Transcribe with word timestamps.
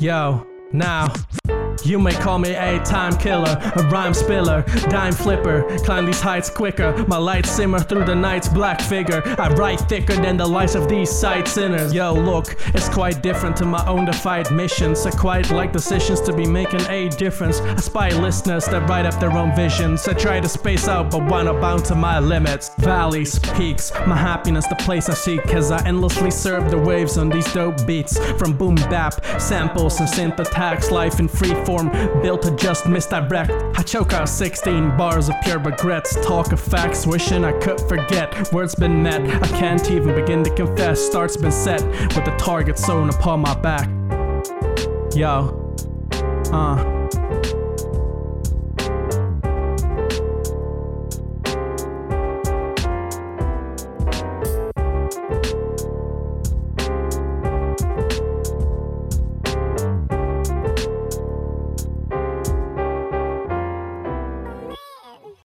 Yo, 0.00 0.46
now. 0.72 1.12
You 1.84 1.98
may 1.98 2.12
call 2.12 2.38
me 2.38 2.54
a 2.54 2.82
time 2.82 3.16
killer, 3.16 3.56
a 3.76 3.82
rhyme 3.88 4.14
spiller, 4.14 4.62
dime 4.88 5.12
flipper. 5.12 5.62
Climb 5.84 6.06
these 6.06 6.20
heights 6.20 6.50
quicker. 6.50 7.04
My 7.06 7.16
lights 7.16 7.50
simmer 7.50 7.78
through 7.78 8.04
the 8.04 8.14
night's 8.14 8.48
black 8.48 8.80
figure. 8.80 9.22
I 9.38 9.48
write 9.54 9.80
thicker 9.80 10.14
than 10.14 10.36
the 10.36 10.46
lies 10.46 10.74
of 10.74 10.88
these 10.88 11.10
sight 11.10 11.48
sinners. 11.48 11.94
Yo, 11.94 12.12
look, 12.12 12.56
it's 12.74 12.88
quite 12.88 13.22
different 13.22 13.56
to 13.58 13.64
my 13.64 13.84
own 13.86 14.04
defied 14.04 14.50
missions. 14.50 15.06
I 15.06 15.10
quite 15.10 15.50
like 15.50 15.72
decisions 15.72 16.20
to 16.22 16.32
be 16.32 16.46
making 16.46 16.80
a 16.88 17.08
difference. 17.08 17.60
I 17.60 17.76
spy 17.76 18.10
listeners 18.10 18.66
that 18.66 18.88
write 18.88 19.06
up 19.06 19.18
their 19.20 19.32
own 19.32 19.54
visions. 19.54 20.06
I 20.08 20.14
try 20.14 20.40
to 20.40 20.48
space 20.48 20.88
out, 20.88 21.10
but 21.10 21.24
wanna 21.24 21.54
bound 21.54 21.84
to 21.86 21.94
my 21.94 22.18
limits. 22.18 22.70
Valleys, 22.78 23.38
peaks, 23.56 23.92
my 24.06 24.16
happiness, 24.16 24.66
the 24.66 24.76
place 24.76 25.08
I 25.08 25.14
seek. 25.14 25.42
Cause 25.44 25.70
I 25.70 25.86
endlessly 25.86 26.30
serve 26.30 26.70
the 26.70 26.78
waves 26.78 27.18
on 27.18 27.28
these 27.28 27.50
dope 27.52 27.86
beats. 27.86 28.18
From 28.38 28.52
boom 28.52 28.74
bap, 28.74 29.24
samples, 29.40 30.00
and 30.00 30.08
synth 30.08 30.38
attacks, 30.38 30.90
life 30.90 31.20
in 31.20 31.28
free 31.28 31.54
form, 31.68 31.90
built 32.22 32.40
to 32.40 32.50
just 32.56 32.86
misdirect. 32.86 33.50
I 33.78 33.82
choke 33.82 34.14
out 34.14 34.26
16 34.26 34.96
bars 34.96 35.28
of 35.28 35.34
pure 35.42 35.58
regrets, 35.58 36.14
talk 36.26 36.50
of 36.52 36.60
facts, 36.60 37.06
wishing 37.06 37.44
I 37.44 37.52
could 37.60 37.78
forget. 37.82 38.50
Words 38.54 38.74
been 38.74 39.02
met, 39.02 39.20
I 39.42 39.48
can't 39.48 39.90
even 39.90 40.14
begin 40.14 40.42
to 40.44 40.54
confess. 40.54 40.98
Starts 40.98 41.36
been 41.36 41.52
set 41.52 41.84
with 42.16 42.24
the 42.24 42.34
target 42.38 42.78
sewn 42.78 43.10
upon 43.10 43.40
my 43.40 43.54
back. 43.54 43.86
Yo, 45.14 45.74
uh. 46.54 46.97